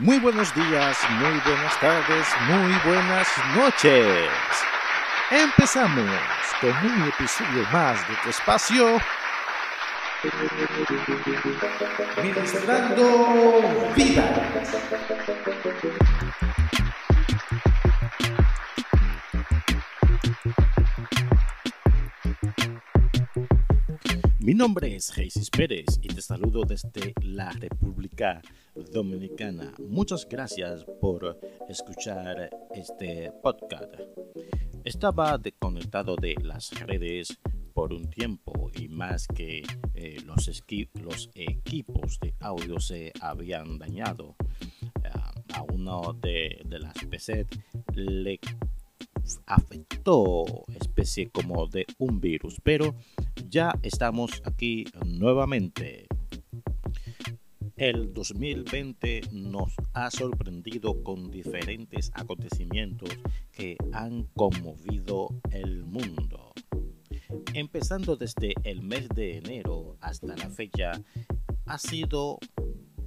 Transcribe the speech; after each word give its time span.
Muy 0.00 0.18
buenos 0.18 0.54
días, 0.54 0.96
muy 1.18 1.38
buenas 1.44 1.78
tardes, 1.78 2.26
muy 2.48 2.72
buenas 2.86 3.28
noches. 3.54 4.30
Empezamos 5.30 6.08
con 6.58 6.70
un 6.70 7.06
episodio 7.06 7.66
más 7.70 8.08
de 8.08 8.14
tu 8.22 8.30
espacio. 8.30 8.96
Ministrando 12.22 13.92
vida. 13.94 14.24
Mi 24.50 24.56
nombre 24.56 24.96
es 24.96 25.12
Jesús 25.12 25.48
Pérez 25.48 26.00
y 26.02 26.08
te 26.08 26.20
saludo 26.20 26.64
desde 26.64 27.14
la 27.22 27.52
República 27.52 28.42
Dominicana. 28.74 29.72
Muchas 29.78 30.26
gracias 30.28 30.84
por 31.00 31.38
escuchar 31.68 32.50
este 32.74 33.30
podcast. 33.44 33.94
Estaba 34.82 35.38
desconectado 35.38 36.16
de 36.16 36.34
las 36.42 36.70
redes 36.80 37.38
por 37.74 37.92
un 37.92 38.10
tiempo 38.10 38.72
y 38.74 38.88
más 38.88 39.28
que 39.28 39.62
eh, 39.94 40.16
los, 40.26 40.48
equipos 40.48 42.18
de 42.20 42.34
audio 42.40 42.80
se 42.80 43.12
habían 43.20 43.78
dañado. 43.78 44.34
a 45.54 45.62
uno 45.72 46.12
de, 46.20 46.60
de 46.64 46.78
las 46.80 46.94
PC 47.08 47.46
le 47.94 48.40
afectó 49.46 50.44
especie 50.74 51.30
como 51.30 51.66
de 51.66 51.86
un 51.98 52.20
virus, 52.20 52.60
pero 52.62 52.94
ya 53.50 53.74
estamos 53.82 54.42
aquí 54.44 54.86
nuevamente. 55.04 56.06
El 57.76 58.14
2020 58.14 59.22
nos 59.32 59.74
ha 59.92 60.10
sorprendido 60.10 61.02
con 61.02 61.30
diferentes 61.30 62.12
acontecimientos 62.14 63.10
que 63.52 63.76
han 63.92 64.24
conmovido 64.36 65.28
el 65.50 65.84
mundo. 65.84 66.52
Empezando 67.52 68.16
desde 68.16 68.54
el 68.62 68.82
mes 68.82 69.08
de 69.08 69.38
enero 69.38 69.96
hasta 70.00 70.36
la 70.36 70.48
fecha, 70.48 70.92
ha 71.66 71.78
sido 71.78 72.38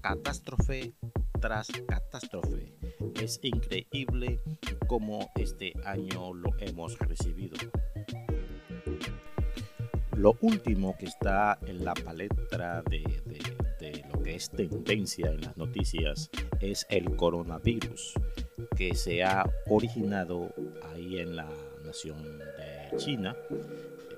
catástrofe 0.02 0.94
tras 1.40 1.68
catástrofe. 1.88 2.74
Es 3.22 3.40
increíble 3.44 4.42
cómo 4.88 5.30
este 5.36 5.74
año 5.86 6.34
lo 6.34 6.50
hemos 6.60 6.98
recibido. 7.00 7.56
Lo 10.16 10.38
último 10.42 10.96
que 10.98 11.06
está 11.08 11.58
en 11.66 11.84
la 11.84 11.94
palestra 11.94 12.84
de, 12.84 13.04
lo 14.12 14.22
que 14.22 14.36
es 14.36 14.50
tendencia 14.50 15.32
en 15.32 15.42
las 15.42 15.58
noticias 15.58 16.30
es 16.62 16.86
el 16.90 17.16
coronavirus 17.16 18.14
que 18.76 18.96
se 18.96 19.24
ha 19.24 19.44
originado 19.68 20.54
ahí 20.94 21.20
en 21.20 21.36
la 21.36 21.50
nación 21.84 22.40
de 22.40 22.98
China, 22.98 23.36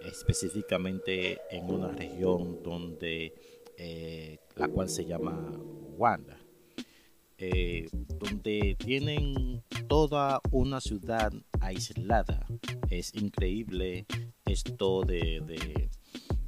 específicamente 0.05 1.39
en 1.49 1.71
una 1.71 1.89
región 1.89 2.61
donde 2.61 3.33
eh, 3.77 4.39
la 4.55 4.67
cual 4.67 4.89
se 4.89 5.05
llama 5.05 5.51
Wanda. 5.97 6.37
Eh, 7.37 7.87
donde 7.91 8.77
tienen 8.79 9.61
toda 9.89 10.39
una 10.51 10.79
ciudad 10.79 11.33
aislada. 11.59 12.45
Es 12.89 13.13
increíble 13.13 14.05
esto 14.45 15.03
de, 15.03 15.41
de, 15.45 15.89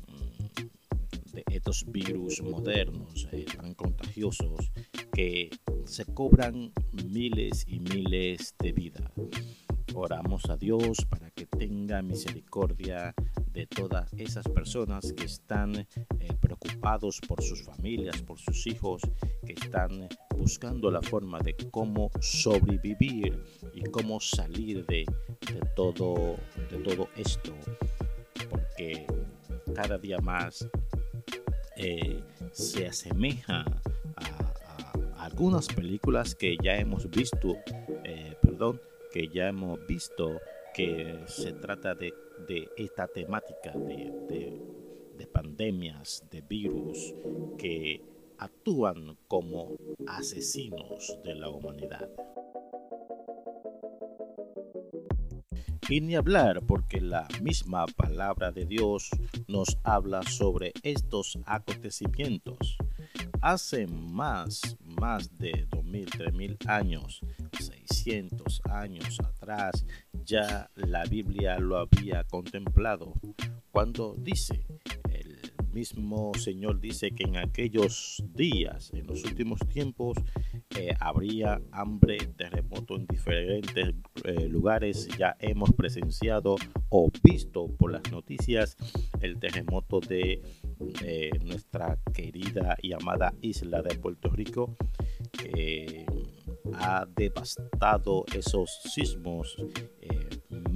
mm, 0.08 1.48
estos 1.52 1.86
virus 1.92 2.42
modernos 2.42 3.28
eh, 3.32 3.46
tan 3.46 3.74
contagiosos 3.74 4.72
que 5.14 5.50
se 5.86 6.06
cobran 6.06 6.72
miles 6.92 7.66
y 7.68 7.80
miles 7.80 8.56
de 8.60 8.72
vidas. 8.72 9.12
Oramos 9.94 10.46
a 10.50 10.58
Dios 10.58 11.06
para 11.10 11.32
que 11.32 11.46
tenga 11.46 12.02
misericordia 12.02 13.16
de 13.52 13.66
todas 13.66 14.14
esas 14.14 14.48
personas 14.48 15.12
que 15.14 15.26
están 15.26 15.76
eh, 15.76 15.88
preocupados 16.40 17.20
por 17.28 17.42
sus 17.42 17.64
familias, 17.64 18.22
por 18.22 18.38
sus 18.38 18.68
hijos, 18.68 19.02
que 19.44 19.54
están 19.54 20.08
buscando 20.38 20.92
la 20.92 21.02
forma 21.02 21.40
de 21.40 21.56
cómo 21.72 22.12
sobrevivir 22.20 23.44
y 23.74 23.82
cómo 23.90 24.20
salir 24.20 24.86
de, 24.86 25.06
todo, 25.76 26.36
de 26.70 26.78
todo 26.78 27.10
esto, 27.16 27.56
porque 28.78 29.08
cada 29.74 29.98
día 29.98 30.20
más 30.20 30.68
eh, 31.78 32.22
se 32.52 32.86
asemeja 32.86 33.66
a, 34.16 34.94
algunas 35.18 35.68
películas 35.68 36.36
que 36.36 36.58
ya 36.64 36.78
hemos 36.78 37.10
visto, 37.10 37.56
eh, 38.04 38.36
perdón, 38.42 38.80
que 39.12 39.30
ya 39.30 39.48
hemos 39.48 39.80
visto 39.88 40.40
que 40.76 41.20
se 41.26 41.54
trata 41.54 41.96
de, 41.96 42.14
esta 42.78 43.08
temática 43.08 43.72
de, 43.72 44.54
pandemias, 45.34 46.24
de 46.32 46.42
virus 46.42 47.14
que 47.58 48.02
actúan 48.38 49.18
como 49.28 49.76
asesinos 50.08 51.20
de 51.24 51.36
la 51.36 51.50
humanidad. 51.50 52.10
Y 55.90 56.02
ni 56.02 56.16
hablar 56.16 56.62
porque 56.68 57.00
la 57.00 57.28
misma 57.42 57.86
palabra 57.86 58.52
de 58.52 58.66
Dios 58.66 59.10
nos 59.48 59.78
habla 59.84 60.22
sobre 60.24 60.74
estos 60.84 61.40
acontecimientos. 61.46 62.78
Hace 63.42 63.88
más, 63.88 64.78
más 65.00 65.38
de 65.38 65.66
2000, 65.70 66.06
3000 66.08 66.58
años, 66.68 67.22
600 67.58 68.62
años 68.70 69.18
atrás, 69.22 69.86
ya 70.26 70.70
la 70.76 71.06
Biblia 71.06 71.58
lo 71.60 71.78
había 71.78 72.26
contemplado 72.26 73.14
cuando 73.78 74.16
dice, 74.18 74.66
el 75.12 75.54
mismo 75.72 76.32
Señor 76.34 76.80
dice 76.80 77.12
que 77.12 77.26
en 77.26 77.38
aquellos 77.38 78.24
días, 78.34 78.92
en 78.92 79.06
los 79.06 79.24
últimos 79.24 79.60
tiempos, 79.70 80.18
eh, 80.76 80.96
habría 81.00 81.62
hambre, 81.72 82.18
terremoto 82.36 82.96
en 82.96 83.06
diferentes 83.06 83.94
eh, 84.24 84.48
lugares. 84.48 85.08
Ya 85.18 85.36
hemos 85.40 85.74
presenciado 85.74 86.56
o 86.90 87.10
visto 87.24 87.68
por 87.78 87.92
las 87.92 88.12
noticias 88.12 88.78
el 89.22 89.40
terremoto 89.40 90.00
de 90.00 90.42
eh, 91.04 91.32
nuestra 91.44 91.98
querida 92.14 92.78
y 92.82 92.94
amada 92.94 93.34
isla 93.42 93.82
de 93.82 93.96
Puerto 93.96 94.30
Rico, 94.30 94.76
que 95.32 96.06
ha 96.74 97.06
devastado 97.16 98.26
esos 98.34 98.70
sismos 98.84 99.58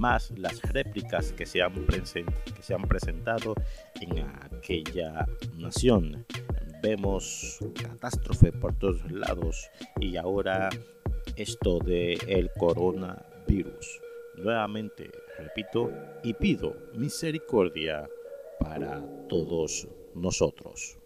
más 0.02 0.32
las 0.36 0.60
réplicas 0.62 1.32
que 1.32 1.46
se 1.46 1.62
han, 1.62 1.86
que 1.86 2.62
se 2.62 2.74
han 2.74 2.82
presentado 2.82 3.54
en 4.00 4.18
aquella 4.18 5.26
nación. 5.56 6.26
Vemos 6.82 7.60
catástrofe 7.80 8.50
por 8.50 8.76
todos 8.76 9.10
lados 9.12 9.70
y 10.00 10.16
ahora 10.16 10.70
esto 11.36 11.78
de 11.78 12.14
el 12.26 12.50
coronavirus. 13.42 14.00
Nuevamente 14.36 15.10
repito 15.38 15.90
y 16.22 16.34
pido 16.34 16.74
misericordia 16.94 18.08
para 18.58 19.02
todos 19.28 19.88
nosotros. 20.14 20.98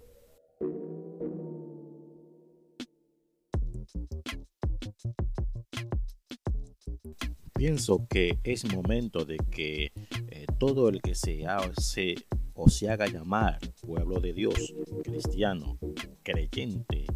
pienso 7.57 8.07
que 8.07 8.39
es 8.45 8.71
momento 8.71 9.25
de 9.25 9.39
que 9.51 9.91
eh, 10.31 10.47
todo 10.59 10.91
el 10.91 11.01
que 11.01 11.15
se 11.15 11.47
hace 11.47 12.15
o 12.53 12.69
se 12.69 12.91
haga 12.91 13.07
llamar 13.07 13.59
pueblo 13.81 14.21
de 14.21 14.35
Dios, 14.35 14.75
cristiano, 15.03 15.79
creyente 16.23 17.07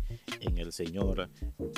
en 0.40 0.58
el 0.58 0.72
Señor, 0.72 1.30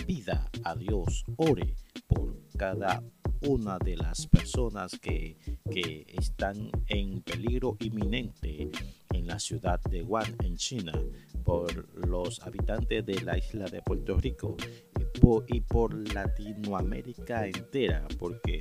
pida 0.06 0.48
a 0.64 0.76
Dios, 0.76 1.24
ore 1.36 1.74
por 2.06 2.36
cada 2.56 3.02
una 3.46 3.78
de 3.78 3.96
las 3.96 4.26
personas 4.26 4.98
que, 5.00 5.36
que 5.70 6.06
están 6.18 6.70
en 6.88 7.22
peligro 7.22 7.76
inminente 7.80 8.70
en 9.12 9.26
la 9.26 9.38
ciudad 9.38 9.80
de 9.90 10.02
Wuhan, 10.02 10.36
en 10.42 10.56
China, 10.56 10.92
por 11.44 11.88
los 12.06 12.40
habitantes 12.40 13.04
de 13.04 13.20
la 13.22 13.36
isla 13.38 13.66
de 13.66 13.82
Puerto 13.82 14.16
Rico 14.16 14.56
y 15.46 15.60
por 15.60 15.94
Latinoamérica 16.12 17.46
entera, 17.46 18.06
porque 18.18 18.60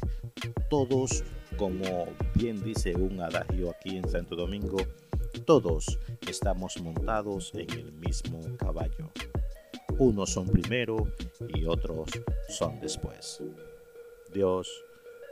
todos, 0.70 1.24
como 1.58 2.06
bien 2.36 2.64
dice 2.64 2.96
un 2.96 3.20
adagio 3.20 3.72
aquí 3.72 3.98
en 3.98 4.08
Santo 4.08 4.36
Domingo, 4.36 4.78
todos 5.46 5.98
estamos 6.28 6.80
montados 6.82 7.52
en 7.56 7.70
el 7.72 7.92
mismo 7.94 8.40
caballo. 8.58 9.10
Unos 9.98 10.32
son 10.32 10.48
primero 10.48 11.08
y 11.50 11.66
otros 11.66 12.10
son 12.50 12.80
después. 12.80 13.42
Dios 14.34 14.70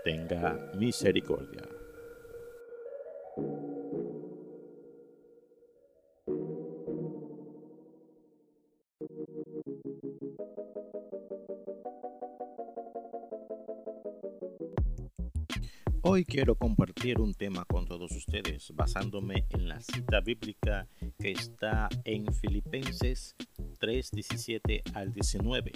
tenga 0.03 0.71
misericordia. 0.75 1.63
Hoy 16.01 16.25
quiero 16.25 16.55
compartir 16.55 17.21
un 17.21 17.33
tema 17.33 17.63
con 17.65 17.85
todos 17.85 18.11
ustedes 18.11 18.73
basándome 18.73 19.45
en 19.51 19.69
la 19.69 19.79
cita 19.79 20.19
bíblica 20.19 20.87
que 21.17 21.31
está 21.31 21.87
en 22.03 22.25
Filipenses 22.33 23.35
3:17 23.79 24.81
al 24.93 25.13
19. 25.13 25.71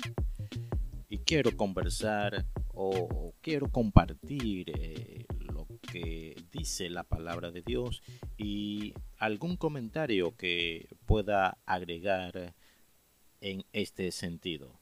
Y 1.08 1.20
quiero 1.20 1.56
conversar 1.56 2.46
o 2.74 3.34
quiero 3.42 3.72
compartir 3.72 4.72
eh, 4.78 5.26
lo 5.40 5.68
que 5.92 6.36
dice 6.52 6.90
la 6.90 7.04
palabra 7.04 7.52
de 7.52 7.62
Dios 7.62 8.02
y 8.38 8.94
algún 9.18 9.58
comentario 9.58 10.36
que 10.36 10.90
pueda 11.06 11.58
agregar 11.66 12.54
en 13.42 13.66
este 13.74 14.12
sentido. 14.12 14.80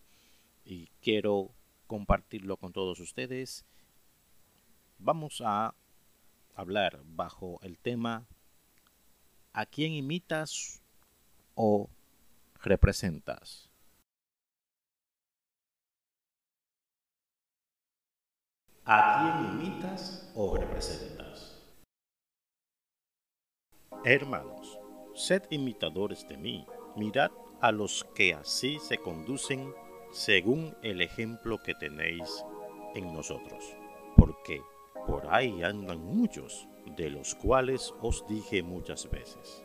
Y 0.63 0.88
quiero 1.01 1.51
compartirlo 1.88 2.57
con 2.57 2.71
todos 2.71 2.99
ustedes 2.99 3.65
Vamos 5.03 5.41
a 5.43 5.73
hablar 6.53 7.01
bajo 7.03 7.59
el 7.63 7.79
tema 7.79 8.27
¿A 9.51 9.65
quién 9.65 9.93
imitas 9.93 10.83
o 11.55 11.89
representas? 12.61 13.70
¿A 18.93 18.99
quién 19.15 19.53
imitas 19.53 20.29
o 20.35 20.57
representas? 20.57 21.57
Hermanos, 24.03 24.77
sed 25.13 25.43
imitadores 25.49 26.27
de 26.27 26.35
mí, 26.35 26.65
mirad 26.97 27.31
a 27.61 27.71
los 27.71 28.03
que 28.15 28.33
así 28.33 28.79
se 28.79 28.97
conducen 28.97 29.73
según 30.11 30.75
el 30.81 30.99
ejemplo 30.99 31.57
que 31.63 31.73
tenéis 31.73 32.43
en 32.93 33.13
nosotros. 33.13 33.63
Porque 34.17 34.61
por 35.07 35.25
ahí 35.33 35.63
andan 35.63 36.03
muchos, 36.03 36.67
de 36.97 37.11
los 37.11 37.33
cuales 37.33 37.93
os 38.01 38.27
dije 38.27 38.61
muchas 38.61 39.09
veces. 39.09 39.63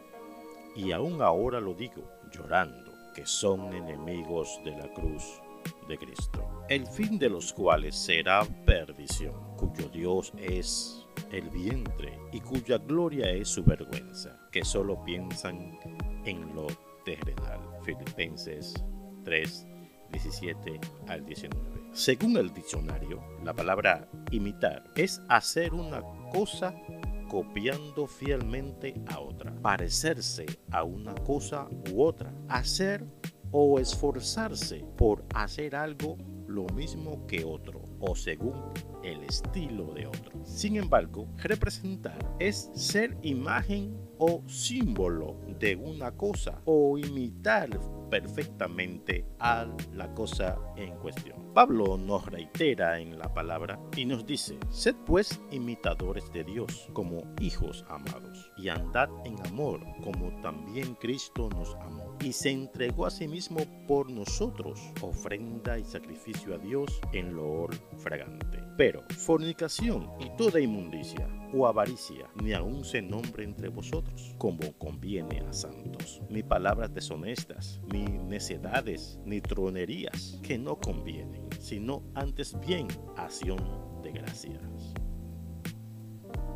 Y 0.77 0.93
aún 0.93 1.21
ahora 1.21 1.59
lo 1.59 1.75
digo, 1.75 2.09
llorando, 2.31 2.93
que 3.13 3.27
son 3.27 3.73
enemigos 3.73 4.61
de 4.65 4.71
la 4.71 4.87
cruz 4.95 5.41
de 5.89 5.99
Cristo, 5.99 6.65
el 6.69 6.87
fin 6.87 7.19
de 7.19 7.29
los 7.29 7.53
cuales 7.53 7.95
será 7.97 8.45
perdición, 8.65 9.35
cuyo 9.57 9.89
Dios 9.89 10.33
es 10.39 11.07
el 11.31 11.49
vientre 11.51 12.19
y 12.33 12.41
cuya 12.41 12.79
gloria 12.79 13.31
es 13.31 13.49
su 13.49 13.65
vergüenza, 13.65 14.39
que 14.51 14.65
solo 14.65 15.03
piensan 15.05 15.79
en 16.25 16.55
lo 16.55 16.67
terrenal. 17.05 17.61
Filipenses 17.83 18.75
3, 19.25 19.67
17 20.11 20.81
al 21.09 21.25
19. 21.25 21.91
Según 21.93 22.37
el 22.37 22.53
diccionario, 22.53 23.23
la 23.43 23.55
palabra 23.55 24.09
imitar 24.31 24.85
es 24.97 25.23
hacer 25.29 25.73
una 25.73 26.03
cosa 26.33 26.75
copiando 27.29 28.07
fielmente 28.07 28.95
a 29.09 29.21
otra, 29.21 29.55
parecerse 29.63 30.47
a 30.71 30.85
una 30.85 31.15
cosa 31.15 31.69
u 31.91 32.03
otra, 32.03 32.33
hacer 32.49 33.05
o 33.59 33.79
esforzarse 33.79 34.85
por 34.99 35.25
hacer 35.35 35.75
algo 35.75 36.19
lo 36.47 36.67
mismo 36.75 37.27
que 37.27 37.43
otro 37.43 37.81
o 38.01 38.15
según 38.15 38.53
el 39.03 39.25
estilo 39.25 39.95
de 39.95 40.07
otro. 40.07 40.45
Sin 40.45 40.77
embargo, 40.77 41.27
representar 41.39 42.19
es 42.39 42.71
ser 42.75 43.17
imagen 43.23 43.99
o 44.19 44.43
símbolo 44.47 45.41
de 45.59 45.75
una 45.75 46.11
cosa 46.13 46.61
o 46.67 46.99
imitar 46.99 47.71
perfectamente 48.11 49.25
a 49.39 49.67
la 49.95 50.13
cosa 50.13 50.59
en 50.77 50.95
cuestión. 50.97 51.53
Pablo 51.55 51.97
nos 51.97 52.27
reitera 52.27 53.01
en 53.01 53.19
la 53.19 53.33
palabra 53.33 53.81
y 53.97 54.05
nos 54.05 54.27
dice, 54.27 54.59
sed 54.69 54.97
pues 55.07 55.41
imitadores 55.51 56.31
de 56.31 56.45
Dios 56.45 56.91
como 56.93 57.23
hijos 57.41 57.87
amados 57.89 58.53
y 58.59 58.69
andad 58.69 59.09
en 59.25 59.35
amor 59.47 59.81
como 60.05 60.31
también 60.43 60.95
Cristo 60.97 61.49
nos 61.57 61.75
amó 61.77 62.06
y 62.23 62.33
se 62.33 62.51
entregó 62.51 63.07
a 63.07 63.11
sí 63.11 63.29
mismo 63.29 63.59
por 63.87 64.11
nosotros, 64.11 64.81
ofrenda 65.01 65.79
y 65.79 65.85
sacrificio 65.85 66.55
a 66.55 66.59
Dios 66.59 67.01
en 67.13 67.35
loor 67.35 67.75
fragante. 67.99 68.63
Pero 68.77 69.03
fornicación 69.17 70.11
y 70.21 70.31
toda 70.37 70.61
inmundicia 70.61 71.29
o 71.55 71.67
avaricia, 71.67 72.29
ni 72.43 72.53
aun 72.53 72.85
se 72.85 73.01
nombre 73.01 73.45
entre 73.45 73.69
vosotros, 73.69 74.35
como 74.39 74.73
conviene 74.79 75.41
a 75.41 75.53
santos, 75.53 76.21
ni 76.29 76.43
palabras 76.43 76.93
deshonestas, 76.93 77.81
ni 77.93 78.05
necedades, 78.05 79.19
ni 79.25 79.41
tronerías, 79.41 80.39
que 80.43 80.59
no 80.59 80.79
convienen, 80.79 81.49
sino 81.61 82.03
antes 82.15 82.59
bien 82.61 82.87
acción 83.17 83.59
de 84.03 84.13
gracias. 84.13 84.95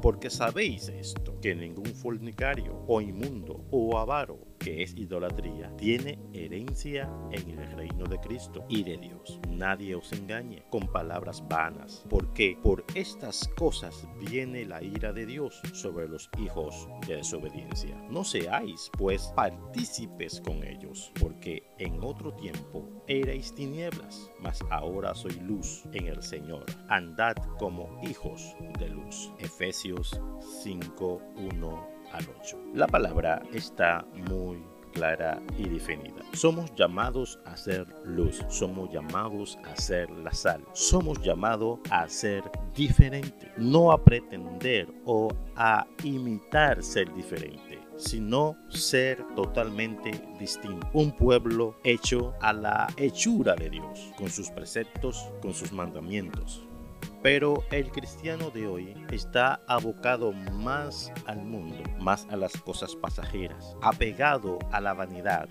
Porque 0.02 0.30
sabéis 0.30 0.88
esto, 0.88 1.38
que 1.40 1.54
ningún 1.54 1.86
fornicario, 1.94 2.84
o 2.86 3.00
inmundo, 3.00 3.66
o 3.70 3.98
avaro, 3.98 4.49
que 4.60 4.82
es 4.82 4.94
idolatría, 4.96 5.74
tiene 5.76 6.18
herencia 6.32 7.10
en 7.32 7.58
el 7.58 7.72
reino 7.72 8.04
de 8.04 8.20
Cristo 8.20 8.64
y 8.68 8.84
de 8.84 8.98
Dios. 8.98 9.40
Nadie 9.48 9.94
os 9.94 10.12
engañe 10.12 10.62
con 10.70 10.86
palabras 10.86 11.42
vanas, 11.48 12.04
porque 12.08 12.56
por 12.62 12.84
estas 12.94 13.48
cosas 13.56 14.06
viene 14.18 14.64
la 14.66 14.82
ira 14.82 15.12
de 15.12 15.26
Dios 15.26 15.60
sobre 15.72 16.08
los 16.08 16.30
hijos 16.38 16.88
de 17.06 17.16
desobediencia. 17.16 17.96
No 18.10 18.22
seáis, 18.22 18.90
pues, 18.96 19.32
partícipes 19.34 20.40
con 20.40 20.62
ellos, 20.62 21.10
porque 21.18 21.62
en 21.78 22.02
otro 22.04 22.34
tiempo 22.34 23.02
erais 23.08 23.54
tinieblas, 23.54 24.30
mas 24.40 24.60
ahora 24.70 25.14
soy 25.14 25.34
luz 25.40 25.84
en 25.92 26.06
el 26.06 26.22
Señor. 26.22 26.64
Andad 26.88 27.36
como 27.58 28.00
hijos 28.02 28.54
de 28.78 28.88
luz. 28.90 29.32
Efesios 29.38 30.20
5, 30.62 31.22
1 31.36 31.89
al 32.12 32.26
8. 32.40 32.58
La 32.74 32.86
palabra 32.86 33.42
está 33.52 34.04
muy 34.28 34.62
clara 34.92 35.40
y 35.56 35.68
definida. 35.68 36.22
Somos 36.32 36.74
llamados 36.74 37.38
a 37.44 37.56
ser 37.56 37.86
luz, 38.04 38.44
somos 38.48 38.90
llamados 38.90 39.58
a 39.64 39.76
ser 39.76 40.10
la 40.10 40.32
sal, 40.32 40.64
somos 40.72 41.20
llamados 41.22 41.78
a 41.90 42.08
ser 42.08 42.42
diferente, 42.74 43.52
no 43.56 43.92
a 43.92 44.02
pretender 44.02 44.88
o 45.04 45.28
a 45.56 45.86
imitar 46.02 46.82
ser 46.82 47.12
diferente 47.14 47.80
sino 48.00 48.56
ser 48.70 49.22
totalmente 49.36 50.10
distinto. 50.38 50.88
Un 50.92 51.12
pueblo 51.12 51.76
hecho 51.84 52.34
a 52.40 52.52
la 52.52 52.88
hechura 52.96 53.54
de 53.54 53.70
Dios, 53.70 54.10
con 54.16 54.30
sus 54.30 54.50
preceptos, 54.50 55.30
con 55.42 55.52
sus 55.52 55.72
mandamientos. 55.72 56.66
Pero 57.22 57.64
el 57.70 57.90
cristiano 57.90 58.50
de 58.50 58.66
hoy 58.66 58.94
está 59.10 59.60
abocado 59.66 60.32
más 60.32 61.12
al 61.26 61.44
mundo, 61.44 61.76
más 61.98 62.26
a 62.30 62.36
las 62.36 62.52
cosas 62.52 62.96
pasajeras, 62.96 63.76
apegado 63.82 64.58
a 64.72 64.80
la 64.80 64.94
vanidad, 64.94 65.48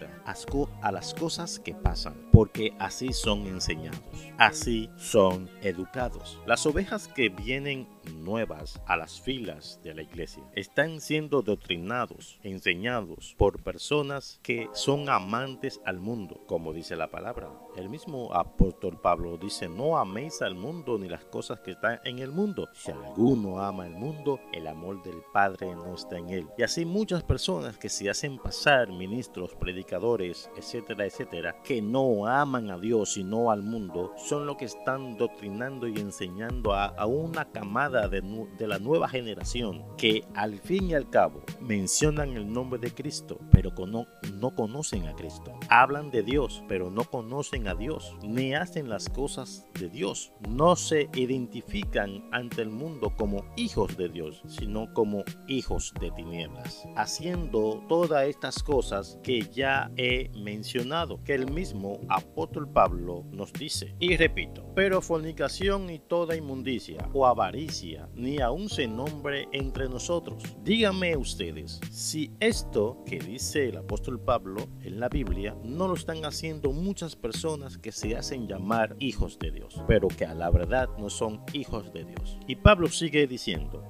a 0.81 0.91
las 0.91 1.13
cosas 1.13 1.59
que 1.59 1.75
pasan, 1.75 2.15
porque 2.31 2.73
así 2.79 3.13
son 3.13 3.45
enseñados, 3.45 4.01
así 4.39 4.89
son 4.97 5.47
educados. 5.61 6.39
Las 6.47 6.65
ovejas 6.65 7.07
que 7.07 7.29
vienen 7.29 7.87
nuevas 8.13 8.81
a 8.85 8.97
las 8.97 9.19
filas 9.21 9.79
de 9.83 9.93
la 9.93 10.01
iglesia 10.01 10.43
están 10.55 11.01
siendo 11.01 11.41
doctrinados, 11.41 12.39
enseñados 12.43 13.35
por 13.37 13.61
personas 13.63 14.39
que 14.43 14.69
son 14.73 15.09
amantes 15.09 15.81
al 15.85 15.99
mundo, 15.99 16.43
como 16.47 16.73
dice 16.73 16.95
la 16.95 17.11
palabra. 17.11 17.49
El 17.75 17.89
mismo 17.89 18.33
apóstol 18.33 18.99
Pablo 18.99 19.37
dice, 19.37 19.69
no 19.69 19.97
améis 19.97 20.41
al 20.41 20.55
mundo 20.55 20.97
ni 20.97 21.07
las 21.07 21.25
cosas 21.25 21.59
que 21.61 21.71
están 21.71 21.99
en 22.03 22.19
el 22.19 22.31
mundo. 22.31 22.69
Si 22.73 22.91
alguno 22.91 23.59
ama 23.59 23.87
el 23.87 23.93
mundo, 23.93 24.39
el 24.53 24.67
amor 24.67 25.01
del 25.03 25.21
Padre 25.33 25.73
no 25.75 25.93
está 25.93 26.17
en 26.17 26.29
él. 26.29 26.47
Y 26.57 26.63
así 26.63 26.85
muchas 26.85 27.23
personas 27.23 27.77
que 27.77 27.89
se 27.89 28.09
hacen 28.09 28.37
pasar 28.37 28.89
ministros, 28.89 29.55
predicadores, 29.55 30.49
etcétera, 30.57 31.05
etcétera, 31.05 31.61
que 31.63 31.81
no 31.81 32.25
aman 32.25 32.69
a 32.69 32.77
Dios 32.77 33.13
sino 33.13 33.51
al 33.51 33.63
mundo, 33.63 34.13
son 34.17 34.45
los 34.45 34.57
que 34.57 34.65
están 34.65 35.17
doctrinando 35.17 35.87
y 35.87 35.99
enseñando 35.99 36.73
a, 36.73 37.05
una 37.05 37.45
camada 37.45 37.98
de, 38.07 38.67
la 38.67 38.79
nueva 38.79 39.09
generación 39.09 39.83
que 39.97 40.23
al 40.35 40.59
fin 40.59 40.89
y 40.89 40.93
al 40.93 41.09
cabo 41.09 41.43
mencionan 41.59 42.37
el 42.37 42.51
nombre 42.51 42.79
de 42.79 42.91
Cristo, 42.91 43.39
pero 43.51 43.71
no, 43.85 44.07
no 44.33 44.55
conocen 44.55 45.07
a 45.07 45.15
Cristo. 45.15 45.53
Hablan 45.69 46.11
de 46.11 46.23
Dios, 46.23 46.63
pero 46.67 46.89
no 46.89 47.03
conocen 47.03 47.67
a 47.67 47.75
Dios, 47.75 48.15
ni 48.23 48.53
hacen 48.53 48.89
las 48.89 49.09
cosas 49.09 49.65
de 49.79 49.89
Dios. 49.89 50.31
No 50.49 50.75
se 50.75 51.09
identifican 51.13 52.27
ante 52.31 52.61
el 52.61 52.69
mundo 52.69 53.13
como 53.15 53.45
hijos 53.55 53.95
de 53.97 54.09
Dios, 54.09 54.41
sino 54.47 54.93
como 54.93 55.23
hijos 55.47 55.93
de 55.99 56.11
tinieblas, 56.11 56.83
haciendo 56.95 57.83
todas 57.87 58.27
estas 58.27 58.61
cosas 58.61 59.19
que 59.23 59.41
ya 59.41 59.91
he 59.97 60.29
mencionado, 60.37 61.23
que 61.23 61.33
el 61.33 61.51
mismo 61.51 61.99
apóstol 62.09 62.69
Pablo 62.69 63.23
nos 63.31 63.53
dice. 63.53 63.95
Y 63.99 64.17
repito, 64.17 64.65
pero 64.75 65.01
fornicación 65.01 65.89
y 65.89 65.99
toda 65.99 66.35
inmundicia 66.35 67.09
o 67.13 67.25
avaricia 67.25 67.78
ni 68.15 68.39
aún 68.39 68.69
se 68.69 68.87
nombre 68.87 69.47
entre 69.51 69.87
nosotros. 69.87 70.43
Díganme 70.63 71.15
ustedes 71.15 71.79
si 71.91 72.31
esto 72.39 73.03
que 73.05 73.19
dice 73.19 73.69
el 73.69 73.77
apóstol 73.77 74.19
Pablo 74.19 74.67
en 74.81 74.99
la 74.99 75.07
Biblia 75.07 75.55
no 75.63 75.87
lo 75.87 75.93
están 75.93 76.25
haciendo 76.25 76.71
muchas 76.71 77.15
personas 77.15 77.77
que 77.77 77.91
se 77.91 78.17
hacen 78.17 78.47
llamar 78.47 78.95
hijos 78.99 79.39
de 79.39 79.51
Dios, 79.51 79.81
pero 79.87 80.07
que 80.09 80.25
a 80.25 80.33
la 80.33 80.49
verdad 80.49 80.89
no 80.97 81.09
son 81.09 81.41
hijos 81.53 81.93
de 81.93 82.03
Dios. 82.03 82.37
Y 82.47 82.57
Pablo 82.57 82.89
sigue 82.89 83.27
diciendo, 83.27 83.83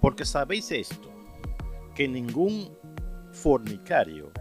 porque 0.00 0.24
sabéis 0.24 0.70
esto, 0.70 1.10
que 1.94 2.06
ningún 2.08 2.70
fornicario 3.32 4.32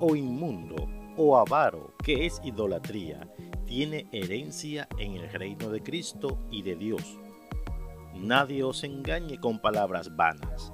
o 0.00 0.14
inmundo 0.14 0.76
o 1.16 1.36
avaro, 1.36 1.94
que 2.02 2.26
es 2.26 2.40
idolatría, 2.44 3.28
tiene 3.66 4.06
herencia 4.12 4.86
en 4.98 5.14
el 5.14 5.30
reino 5.30 5.70
de 5.70 5.82
Cristo 5.82 6.38
y 6.50 6.62
de 6.62 6.76
Dios. 6.76 7.18
Nadie 8.14 8.62
os 8.62 8.84
engañe 8.84 9.38
con 9.38 9.58
palabras 9.58 10.14
vanas, 10.14 10.72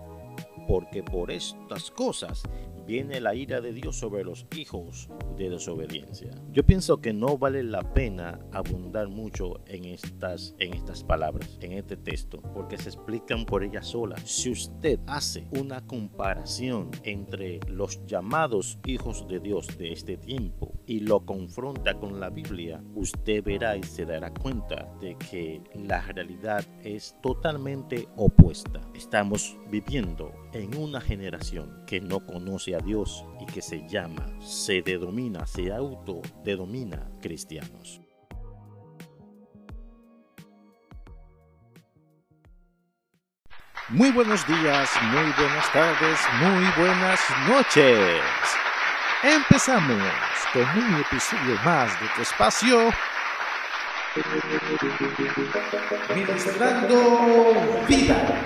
porque 0.66 1.02
por 1.02 1.30
estas 1.30 1.90
cosas 1.90 2.42
viene 2.88 3.20
la 3.20 3.34
ira 3.34 3.60
de 3.60 3.74
Dios 3.74 3.96
sobre 3.96 4.24
los 4.24 4.46
hijos 4.56 5.10
de 5.36 5.50
desobediencia. 5.50 6.30
Yo 6.52 6.64
pienso 6.64 7.02
que 7.02 7.12
no 7.12 7.36
vale 7.36 7.62
la 7.62 7.82
pena 7.92 8.40
abundar 8.50 9.08
mucho 9.08 9.60
en 9.66 9.84
estas, 9.84 10.54
en 10.58 10.72
estas 10.72 11.04
palabras, 11.04 11.58
en 11.60 11.72
este 11.72 11.98
texto, 11.98 12.40
porque 12.54 12.78
se 12.78 12.88
explican 12.88 13.44
por 13.44 13.62
ellas 13.62 13.88
solas. 13.88 14.22
Si 14.24 14.50
usted 14.50 14.98
hace 15.06 15.46
una 15.50 15.86
comparación 15.86 16.90
entre 17.02 17.60
los 17.68 18.06
llamados 18.06 18.78
hijos 18.86 19.28
de 19.28 19.40
Dios 19.40 19.66
de 19.76 19.92
este 19.92 20.16
tiempo 20.16 20.67
y 20.88 21.00
lo 21.00 21.20
confronta 21.20 21.94
con 21.94 22.18
la 22.18 22.30
Biblia, 22.30 22.82
usted 22.94 23.44
verá 23.44 23.76
y 23.76 23.82
se 23.82 24.06
dará 24.06 24.32
cuenta 24.32 24.88
de 25.00 25.16
que 25.16 25.62
la 25.74 26.00
realidad 26.00 26.64
es 26.82 27.14
totalmente 27.22 28.08
opuesta. 28.16 28.80
Estamos 28.94 29.56
viviendo 29.70 30.32
en 30.54 30.74
una 30.76 31.00
generación 31.00 31.84
que 31.86 32.00
no 32.00 32.24
conoce 32.24 32.74
a 32.74 32.78
Dios 32.78 33.24
y 33.38 33.44
que 33.44 33.60
se 33.60 33.86
llama, 33.86 34.26
se 34.40 34.80
denomina, 34.80 35.46
se 35.46 35.70
autodenomina 35.70 37.06
cristianos. 37.20 38.00
Muy 43.90 44.10
buenos 44.10 44.46
días, 44.46 44.90
muy 45.02 45.32
buenas 45.32 45.72
tardes, 45.72 46.18
muy 46.40 46.66
buenas 46.82 47.20
noches. 47.46 48.67
Empezamos 49.22 50.00
con 50.52 50.62
un 50.62 51.00
episodio 51.00 51.56
más 51.64 51.90
de 52.00 52.06
tu 52.14 52.22
espacio. 52.22 52.90
Ministrando 56.14 57.54
vida. 57.88 58.44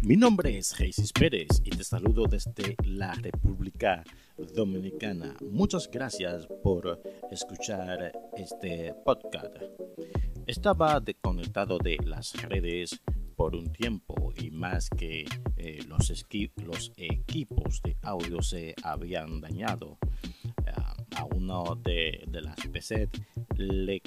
Mi 0.00 0.16
nombre 0.16 0.56
es 0.56 0.72
Jesús 0.72 1.12
Pérez 1.12 1.48
y 1.64 1.68
te 1.68 1.84
saludo 1.84 2.24
desde 2.26 2.76
la 2.84 3.12
República 3.12 4.02
Dominicana. 4.54 5.36
Muchas 5.42 5.90
gracias 5.90 6.46
por 6.62 7.02
escuchar 7.30 8.12
este 8.34 8.94
podcast. 9.04 9.58
Estaba 10.48 10.98
desconectado 10.98 11.76
de 11.76 11.98
las 12.06 12.32
redes 12.40 13.02
por 13.36 13.54
un 13.54 13.70
tiempo 13.70 14.32
y 14.34 14.50
más 14.50 14.88
que 14.88 15.26
eh, 15.58 15.80
los, 15.86 16.10
equipos 16.96 17.82
de 17.82 17.94
audio 18.00 18.40
se 18.40 18.74
habían 18.82 19.42
dañado. 19.42 19.98
a 21.14 21.24
uno 21.36 21.78
de, 21.84 22.24
de 22.28 22.40
las 22.40 22.56
PC 22.72 23.10
le 23.56 24.00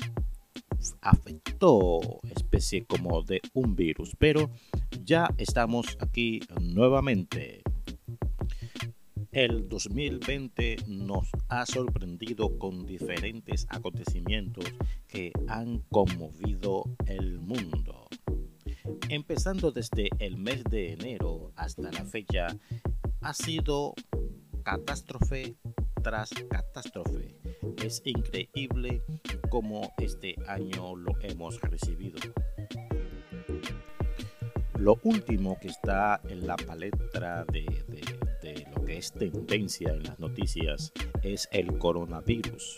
afectó 1.01 1.99
especie 2.35 2.85
como 2.85 3.21
de 3.21 3.41
un 3.53 3.75
virus, 3.75 4.15
pero 4.17 4.49
ya 5.03 5.29
estamos 5.37 5.95
aquí 5.99 6.39
nuevamente. 6.59 7.60
El 9.31 9.69
2020 9.69 10.75
nos 10.87 11.29
ha 11.47 11.65
sorprendido 11.65 12.59
con 12.59 12.85
diferentes 12.85 13.65
acontecimientos 13.69 14.65
que 15.07 15.31
han 15.47 15.79
conmovido 15.89 16.83
el 17.05 17.39
mundo. 17.39 18.09
Empezando 19.07 19.71
desde 19.71 20.09
el 20.19 20.35
mes 20.35 20.65
de 20.65 20.91
enero 20.91 21.53
hasta 21.55 21.93
la 21.93 22.03
fecha, 22.03 22.47
ha 23.21 23.33
sido 23.33 23.93
catástrofe 24.63 25.55
tras 26.03 26.31
catástrofe. 26.49 27.37
Es 27.81 28.01
increíble 28.03 29.01
cómo 29.49 29.93
este 29.99 30.35
año 30.45 30.97
lo 30.97 31.13
hemos 31.21 31.61
recibido. 31.61 32.19
Lo 34.77 34.99
último 35.03 35.57
que 35.61 35.69
está 35.69 36.19
en 36.27 36.47
la 36.47 36.57
palestra 36.57 37.45
de, 37.45 37.65
lo 38.43 38.83
que 38.85 38.97
es 38.97 39.11
tendencia 39.11 39.89
en 39.91 40.03
las 40.03 40.19
noticias 40.19 40.91
es 41.21 41.47
el 41.51 41.77
coronavirus 41.77 42.75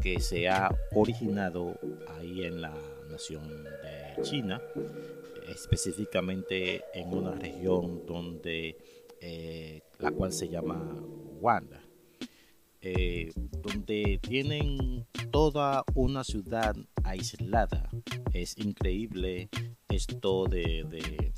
que 0.00 0.20
se 0.20 0.48
ha 0.48 0.74
originado 0.92 1.78
ahí 2.16 2.44
en 2.44 2.62
la 2.62 2.74
nación 3.10 3.64
de 3.64 4.22
China, 4.22 4.60
específicamente 5.48 6.82
en 6.94 7.12
una 7.12 7.34
región 7.34 8.06
donde 8.06 8.76
eh, 9.20 9.82
la 9.98 10.10
cual 10.10 10.32
se 10.32 10.48
llama 10.48 10.78
Wanda, 11.40 11.82
eh, 12.80 13.32
donde 13.36 14.18
tienen 14.22 15.06
toda 15.30 15.84
una 15.94 16.24
ciudad 16.24 16.74
aislada. 17.02 17.90
Es 18.32 18.56
increíble 18.58 19.48
esto 19.88 20.46
de, 20.46 20.84
de, 20.88 21.32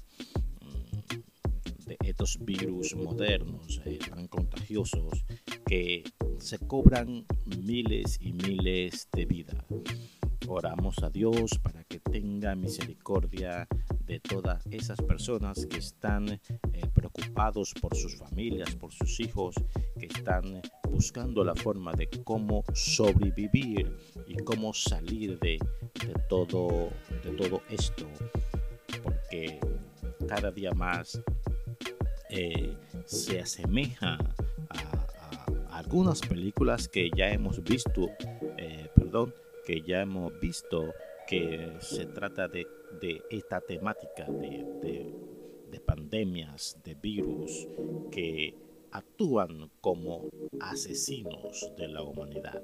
estos 2.17 2.39
virus 2.47 2.97
modernos 2.97 3.83
eh, 3.85 3.99
tan 3.99 4.27
contagiosos 4.29 5.23
que 5.67 6.03
se 6.39 6.59
cobran 6.61 7.27
miles 7.45 8.17
y 8.23 8.33
miles 8.33 9.07
de 9.13 9.27
vidas. 9.27 9.63
Oramos 10.49 11.03
a 11.03 11.11
Dios 11.11 11.59
para 11.63 11.85
que 11.85 12.01
tenga 12.01 12.55
misericordia 12.55 13.69
de 14.07 14.19
todas 14.21 14.65
esas 14.71 14.99
personas 15.03 15.67
que 15.67 15.77
están 15.77 16.31
eh, 16.31 16.41
preocupados 16.95 17.75
por 17.75 17.95
sus 17.95 18.17
familias, 18.17 18.75
por 18.77 18.93
sus 18.93 19.21
hijos, 19.21 19.55
que 19.99 20.07
están 20.07 20.63
buscando 20.91 21.45
la 21.45 21.55
forma 21.55 21.93
de 21.93 22.09
cómo 22.25 22.65
sobrevivir 22.73 23.95
y 24.27 24.37
cómo 24.37 24.73
salir 24.73 25.39
de, 25.41 25.59
todo, 26.31 26.89
de 27.23 27.31
todo 27.33 27.61
esto, 27.69 28.07
porque 29.05 29.61
cada 30.27 30.51
día 30.51 30.73
más 30.73 31.21
eh, 32.31 32.75
se 33.05 33.41
asemeja 33.41 34.19
a, 34.71 35.47
algunas 35.71 36.21
películas 36.21 36.89
que 36.89 37.11
ya 37.15 37.31
hemos 37.31 37.63
visto, 37.63 38.11
eh, 38.57 38.89
perdón, 38.95 39.35
que 39.67 39.83
ya 39.83 40.03
hemos 40.03 40.39
visto 40.41 40.93
que 41.27 41.73
se 41.81 42.07
trata 42.07 42.49
de, 42.49 42.67
esta 43.31 43.61
temática 43.61 44.25
de, 44.25 44.65
de 45.71 45.81
pandemias, 45.81 46.79
de 46.85 46.95
virus 46.95 47.67
que 48.11 48.55
actúan 48.91 49.71
como 49.81 50.29
asesinos 50.61 51.73
de 51.77 51.89
la 51.89 52.03
humanidad. 52.03 52.63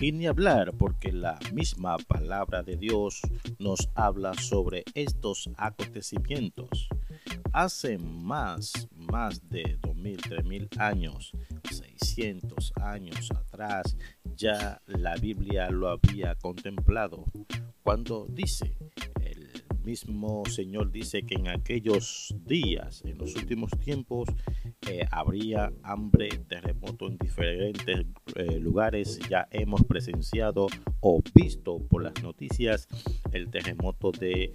Y 0.00 0.12
ni 0.12 0.26
hablar 0.26 0.72
porque 0.76 1.12
la 1.12 1.38
misma 1.52 1.96
palabra 1.98 2.62
de 2.62 2.76
Dios 2.76 3.20
nos 3.58 3.88
habla 3.94 4.34
sobre 4.34 4.84
estos 4.94 5.48
acontecimientos. 5.56 6.88
Hace 7.52 7.98
más, 7.98 8.88
más 8.96 9.48
de 9.48 9.78
2000, 9.80 10.16
3000 10.16 10.68
años, 10.78 11.32
600 11.70 12.72
años 12.82 13.30
atrás, 13.30 13.96
ya 14.36 14.82
la 14.86 15.14
Biblia 15.16 15.70
lo 15.70 15.88
había 15.88 16.34
contemplado 16.34 17.24
cuando 17.84 18.26
dice, 18.28 18.76
el 19.20 19.64
mismo 19.84 20.42
Señor 20.46 20.90
dice 20.90 21.22
que 21.22 21.34
en 21.34 21.48
aquellos 21.48 22.34
días, 22.44 23.02
en 23.04 23.18
los 23.18 23.36
últimos 23.36 23.70
tiempos, 23.84 24.28
eh, 24.88 25.06
habría 25.10 25.72
hambre, 25.82 26.28
terremoto 26.48 27.06
en 27.08 27.18
diferentes 27.18 28.06
eh, 28.34 28.58
lugares. 28.58 29.18
Ya 29.28 29.48
hemos 29.50 29.84
presenciado 29.84 30.66
o 31.00 31.22
visto 31.34 31.78
por 31.78 32.02
las 32.02 32.22
noticias 32.22 32.88
el 33.32 33.50
terremoto 33.50 34.12
de 34.12 34.52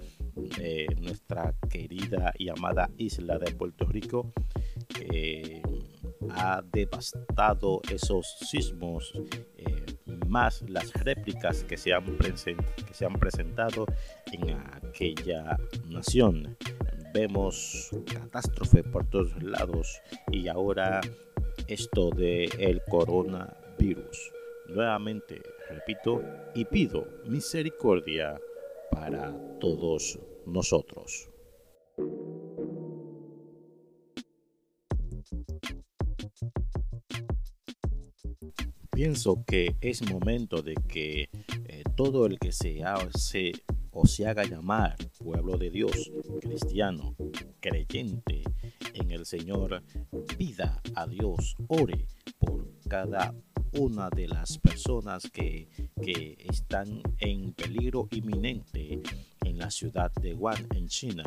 nuestra 1.01 1.53
querida 1.69 2.33
y 2.37 2.49
amada 2.49 2.89
isla 2.97 3.37
de 3.37 3.51
Puerto 3.51 3.85
Rico. 3.85 4.31
ha 6.31 6.61
devastado 6.71 7.81
esos 7.91 8.37
sismos, 8.49 9.13
eh, 9.57 9.85
más 10.27 10.63
las 10.69 10.93
réplicas 10.93 11.63
que 11.63 11.77
se, 11.77 11.93
han 11.93 12.05
que 12.05 12.93
se 12.93 13.05
han 13.05 13.13
presentado 13.13 13.85
en 14.31 14.51
aquella 14.51 15.57
nación 15.87 16.57
vemos 17.13 17.89
catástrofe 18.11 18.83
por 18.83 19.09
todos 19.09 19.41
lados 19.41 20.01
y 20.31 20.47
ahora 20.47 21.01
esto 21.67 22.09
de 22.11 22.45
el 22.59 22.81
coronavirus. 22.83 24.31
Nuevamente 24.67 25.41
repito 25.69 26.21
y 26.55 26.65
pido 26.65 27.07
misericordia 27.25 28.39
para 28.91 29.35
todos 29.59 30.19
nosotros. 30.45 31.29
Pienso 38.91 39.43
que 39.47 39.75
es 39.79 40.01
momento 40.11 40.61
de 40.61 40.75
que 40.75 41.29
eh, 41.67 41.83
todo 41.95 42.25
el 42.25 42.37
que 42.37 42.51
se, 42.51 42.81
se 43.15 43.53
o 44.01 44.05
se 44.05 44.25
haga 44.25 44.45
llamar 44.45 44.95
pueblo 45.17 45.57
de 45.57 45.69
Dios, 45.69 46.11
cristiano, 46.39 47.15
creyente 47.59 48.43
en 48.93 49.11
el 49.11 49.25
Señor, 49.25 49.83
pida 50.37 50.81
a 50.95 51.05
Dios, 51.05 51.57
ore 51.67 52.07
por 52.39 52.65
cada 52.87 53.35
una 53.73 54.09
de 54.09 54.29
las 54.29 54.57
personas 54.57 55.29
que, 55.29 55.67
que 56.01 56.37
están 56.49 57.01
en 57.17 57.51
peligro 57.53 58.07
inminente 58.11 59.01
en 59.43 59.57
la 59.57 59.69
ciudad 59.69 60.11
de 60.21 60.33
Wuhan, 60.33 60.65
en 60.75 60.87
China, 60.87 61.23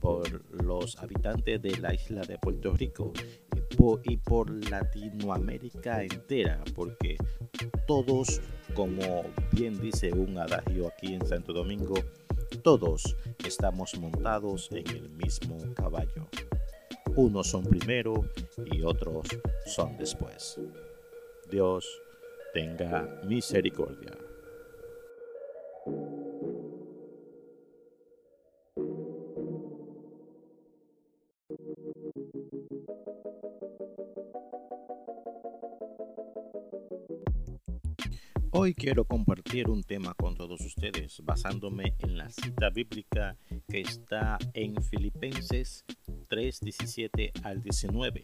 por 0.00 0.26
los 0.64 0.96
habitantes 0.96 1.60
de 1.60 1.76
la 1.76 1.92
isla 1.92 2.22
de 2.22 2.38
Puerto 2.38 2.72
Rico 2.72 3.12
y 3.54 3.76
por, 3.76 4.00
y 4.04 4.16
por 4.16 4.50
Latinoamérica 4.70 6.02
entera, 6.02 6.64
porque 6.74 7.16
todos, 7.86 8.40
como 8.74 9.22
bien 9.52 9.80
dice 9.80 10.12
un 10.12 10.36
adagio 10.38 10.88
aquí 10.88 11.14
en 11.14 11.24
Santo 11.26 11.52
Domingo, 11.52 11.94
todos 12.62 13.16
estamos 13.44 13.94
montados 13.98 14.68
en 14.72 14.88
el 14.88 15.08
mismo 15.10 15.56
caballo. 15.74 16.28
Unos 17.16 17.48
son 17.48 17.64
primero 17.64 18.14
y 18.66 18.82
otros 18.82 19.28
son 19.66 19.96
después. 19.96 20.60
Dios 21.50 21.86
tenga 22.52 23.20
misericordia. 23.24 24.23
Hoy 38.56 38.72
quiero 38.72 39.04
compartir 39.04 39.68
un 39.68 39.82
tema 39.82 40.14
con 40.14 40.36
todos 40.36 40.60
ustedes 40.60 41.20
basándome 41.24 41.96
en 41.98 42.16
la 42.16 42.30
cita 42.30 42.70
bíblica 42.70 43.36
que 43.68 43.80
está 43.80 44.38
en 44.52 44.80
Filipenses 44.80 45.84
3, 46.28 46.60
17 46.60 47.32
al 47.42 47.60
19. 47.64 48.22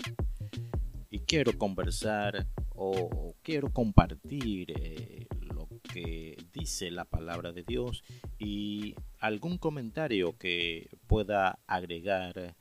Y 1.11 1.19
quiero 1.19 1.59
conversar 1.59 2.47
o 2.77 3.35
quiero 3.43 3.73
compartir 3.73 4.71
eh, 4.71 5.27
lo 5.41 5.67
que 5.93 6.37
dice 6.53 6.93
la 6.93 7.07
palabra 7.07 7.51
de 7.51 7.65
Dios 7.65 8.05
y 8.39 8.95
algún 9.19 9.59
comentario 9.59 10.39
que 10.39 10.91
pueda 11.09 11.59
agregar 11.67 12.55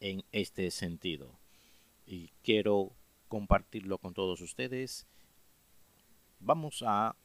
en 0.00 0.24
este 0.32 0.70
sentido. 0.70 1.38
Y 2.06 2.30
quiero 2.42 2.92
compartirlo 3.28 3.98
con 3.98 4.14
todos 4.14 4.40
ustedes 4.40 5.06
Vamos 6.40 6.82
a 6.86 7.16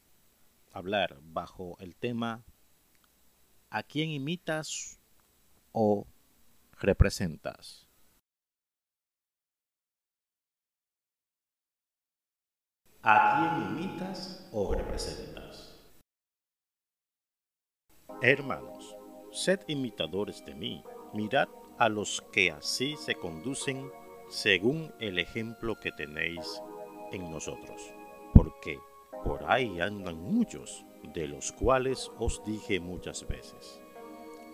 hablar 0.72 1.18
bajo 1.22 1.76
el 1.78 1.94
tema 1.94 2.44
¿A 3.70 3.82
quién 3.82 4.10
imitas 4.10 5.00
o 5.72 6.06
representas? 6.80 7.88
¿A 13.02 13.36
quién 13.36 13.78
imitas 13.78 14.48
o 14.52 14.74
representas? 14.74 15.80
Hermanos, 18.22 18.96
sed 19.32 19.60
imitadores 19.68 20.44
de 20.44 20.54
mí, 20.54 20.84
mirad 21.12 21.48
a 21.78 21.88
los 21.88 22.20
que 22.32 22.50
así 22.50 22.96
se 22.96 23.14
conducen 23.14 23.90
según 24.28 24.94
el 25.00 25.18
ejemplo 25.18 25.78
que 25.78 25.92
tenéis 25.92 26.62
en 27.12 27.30
nosotros, 27.30 27.80
porque 28.32 28.78
por 29.24 29.42
ahí 29.50 29.80
andan 29.80 30.18
muchos, 30.20 30.84
de 31.14 31.26
los 31.26 31.52
cuales 31.52 32.10
os 32.18 32.42
dije 32.44 32.80
muchas 32.80 33.26
veces. 33.26 33.80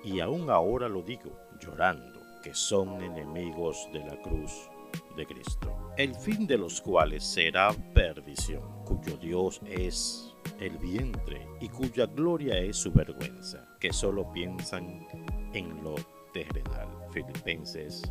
Y 0.04 0.20
aún 0.20 0.50
ahora 0.50 0.88
lo 0.88 1.02
digo, 1.02 1.30
llorando, 1.60 2.20
que 2.42 2.54
son 2.54 3.02
enemigos 3.02 3.88
de 3.92 4.00
la 4.00 4.16
cruz 4.22 4.70
de 5.16 5.26
Cristo, 5.26 5.92
el 5.96 6.14
fin 6.14 6.46
de 6.46 6.56
los 6.56 6.80
cuales 6.80 7.24
será 7.24 7.72
perdición, 7.94 8.62
cuyo 8.84 9.16
Dios 9.16 9.60
es 9.66 10.34
el 10.58 10.78
vientre 10.78 11.46
y 11.60 11.68
cuya 11.68 12.06
gloria 12.06 12.58
es 12.58 12.76
su 12.76 12.90
vergüenza, 12.92 13.68
que 13.78 13.92
solo 13.92 14.32
piensan 14.32 15.06
en 15.52 15.82
lo 15.82 15.96
terrenal. 16.32 16.88
Filipenses 17.12 18.02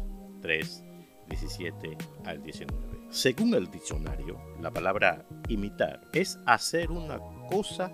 3, 0.42 0.84
17 1.28 1.98
al 2.26 2.44
19. 2.44 2.99
Según 3.12 3.56
el 3.56 3.72
diccionario, 3.72 4.40
la 4.62 4.70
palabra 4.70 5.26
imitar 5.48 6.02
es 6.14 6.38
hacer 6.46 6.92
una 6.92 7.18
cosa 7.50 7.92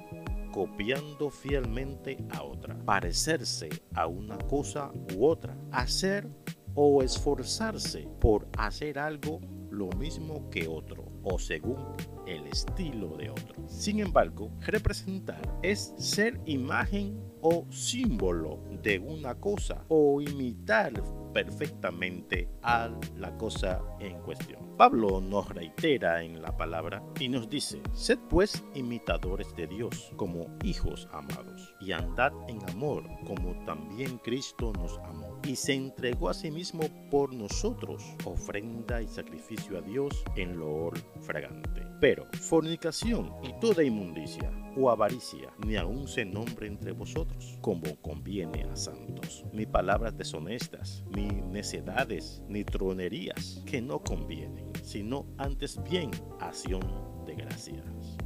copiando 0.52 1.30
fielmente 1.30 2.18
a 2.32 2.44
otra, 2.44 2.78
parecerse 2.84 3.70
a 3.94 4.08
una 4.08 4.38
cosa 4.38 4.92
u 5.16 5.26
otra, 5.26 5.58
hacer 5.72 6.28
o 6.74 7.02
esforzarse 7.02 8.10
por 8.20 8.50
hacer 8.58 9.00
algo 9.00 9.40
lo 9.72 9.88
mismo 9.98 10.50
que 10.50 10.68
otro 10.68 11.06
o 11.24 11.40
según 11.40 11.96
el 12.28 12.48
estilo 12.48 13.16
de 13.18 13.30
otro. 13.30 13.68
Sin 13.68 14.00
embargo, 14.00 14.52
representar 14.62 15.42
es 15.62 15.94
ser 15.98 16.40
imagen 16.46 17.20
o 17.42 17.66
símbolo 17.70 18.60
de 18.82 18.98
una 19.00 19.36
cosa 19.36 19.84
o 19.88 20.20
imitar 20.22 20.94
perfectamente 21.34 22.50
a 22.64 22.90
la 23.18 23.38
cosa 23.38 23.82
en 24.00 24.20
cuestión. 24.22 24.76
Pablo 24.78 25.22
nos 25.22 25.50
reitera 25.50 26.24
en 26.24 26.42
la 26.42 26.56
palabra 26.56 27.04
y 27.20 27.30
nos 27.30 27.50
dice, 27.50 27.82
sed 27.94 28.20
pues 28.30 28.64
imitadores 28.74 29.56
de 29.56 29.68
Dios 29.68 30.12
como 30.16 30.48
hijos 30.64 31.08
amados 31.12 31.76
y 31.82 31.92
andad 31.92 32.32
en 32.48 32.58
amor 32.70 33.04
como 33.28 33.54
también 33.66 34.18
Cristo 34.20 34.74
nos 34.74 34.98
amó 35.00 35.40
y 35.46 35.56
se 35.56 35.74
entregó 35.74 36.30
a 36.30 36.34
sí 36.34 36.52
mismo 36.52 36.84
por 37.12 37.34
nosotros, 37.34 38.04
ofrenda 38.24 39.02
y 39.02 39.08
sacrificio 39.08 39.78
a 39.78 39.82
Dios 39.82 40.24
en 40.36 40.58
loor 40.58 40.98
fragante. 41.22 41.84
Pero 42.02 42.15
fornicación 42.40 43.34
y 43.44 43.54
toda 43.60 43.84
inmundicia 43.84 44.52
o 44.78 44.90
avaricia 44.90 45.54
ni 45.66 45.76
aun 45.76 46.08
se 46.08 46.26
nombre 46.26 46.68
entre 46.68 46.92
vosotros, 46.92 47.58
como 47.62 47.96
conviene 48.02 48.64
a 48.64 48.76
santos, 48.76 49.46
ni 49.52 49.66
palabras 49.66 50.18
deshonestas, 50.18 51.04
ni 51.16 51.28
necedades, 51.28 52.42
ni 52.48 52.64
tronerías, 52.64 53.62
que 53.66 53.82
no 53.82 54.04
convienen, 54.04 54.72
sino 54.84 55.26
antes 55.38 55.82
bien 55.84 56.12
acción 56.40 56.82
de 57.26 57.36
gracias. 57.36 58.18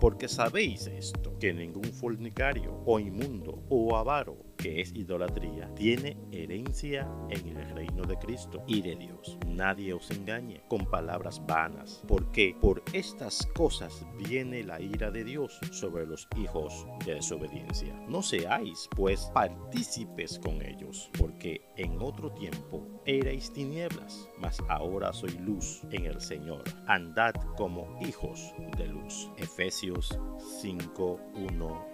Porque 0.00 0.28
sabéis 0.28 0.86
esto, 0.86 1.38
que 1.38 1.52
ningún 1.52 1.84
fornicario 1.84 2.82
o 2.84 2.98
inmundo 2.98 3.64
o 3.68 3.96
avaro 3.96 4.53
que 4.64 4.80
es 4.80 4.94
idolatría, 4.94 5.68
tiene 5.74 6.16
herencia 6.32 7.06
en 7.28 7.48
el 7.54 7.68
reino 7.74 8.02
de 8.04 8.16
Cristo 8.16 8.64
y 8.66 8.80
de 8.80 8.96
Dios. 8.96 9.36
Nadie 9.46 9.92
os 9.92 10.10
engañe 10.10 10.62
con 10.68 10.86
palabras 10.86 11.44
vanas, 11.46 12.02
porque 12.08 12.56
por 12.62 12.82
estas 12.94 13.44
cosas 13.54 14.06
viene 14.26 14.64
la 14.64 14.80
ira 14.80 15.10
de 15.10 15.22
Dios 15.22 15.58
sobre 15.70 16.06
los 16.06 16.26
hijos 16.38 16.86
de 17.04 17.16
desobediencia. 17.16 17.92
No 18.08 18.22
seáis, 18.22 18.88
pues, 18.96 19.30
partícipes 19.34 20.38
con 20.38 20.62
ellos, 20.62 21.10
porque 21.18 21.60
en 21.76 22.00
otro 22.00 22.32
tiempo 22.32 23.02
erais 23.04 23.52
tinieblas, 23.52 24.30
mas 24.38 24.62
ahora 24.70 25.12
soy 25.12 25.36
luz 25.40 25.82
en 25.90 26.06
el 26.06 26.22
Señor. 26.22 26.64
Andad 26.86 27.34
como 27.58 27.98
hijos 28.00 28.54
de 28.78 28.86
luz. 28.86 29.30
Efesios 29.36 30.18
5, 30.62 31.20
1 31.34 31.93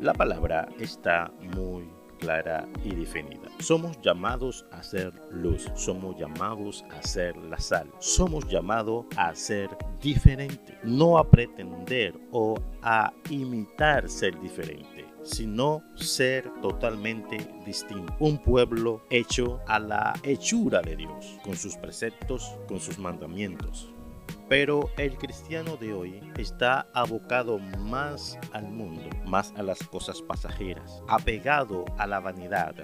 la 0.00 0.12
palabra 0.12 0.68
está 0.78 1.32
muy 1.56 1.88
clara 2.18 2.68
y 2.84 2.94
definida. 2.94 3.48
Somos 3.58 4.00
llamados 4.00 4.64
a 4.70 4.82
ser 4.82 5.12
luz, 5.32 5.68
somos 5.74 6.16
llamados 6.16 6.84
a 6.90 7.02
ser 7.02 7.36
la 7.36 7.58
sal, 7.58 7.90
somos 7.98 8.46
llamados 8.48 9.06
a 9.16 9.34
ser 9.34 9.68
diferente, 10.00 10.78
no 10.84 11.18
a 11.18 11.28
pretender 11.28 12.14
o 12.30 12.54
a 12.82 13.12
imitar 13.28 14.08
ser 14.08 14.38
diferente 14.40 15.12
sino 15.24 15.82
ser 15.94 16.50
totalmente 16.60 17.38
distinto. 17.64 18.12
Un 18.18 18.38
pueblo 18.38 19.04
hecho 19.10 19.60
a 19.66 19.78
la 19.78 20.14
hechura 20.22 20.82
de 20.82 20.96
Dios, 20.96 21.38
con 21.44 21.56
sus 21.56 21.76
preceptos, 21.76 22.58
con 22.66 22.80
sus 22.80 22.98
mandamientos. 22.98 23.92
Pero 24.52 24.90
el 24.98 25.16
cristiano 25.16 25.78
de 25.78 25.94
hoy 25.94 26.20
está 26.36 26.86
abocado 26.92 27.58
más 27.58 28.38
al 28.52 28.68
mundo, 28.68 29.00
más 29.24 29.50
a 29.56 29.62
las 29.62 29.82
cosas 29.82 30.20
pasajeras, 30.20 31.02
apegado 31.08 31.86
a 31.96 32.06
la 32.06 32.20
vanidad, 32.20 32.74